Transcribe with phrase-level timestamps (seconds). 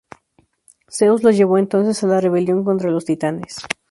[0.89, 3.57] Zeus los llevó entonces a la rebelión contra los Titanes.